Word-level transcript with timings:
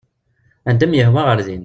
Anda 0.69 0.83
i 0.83 0.87
am-yehwa 0.87 1.21
ɣer 1.27 1.39
din. 1.47 1.59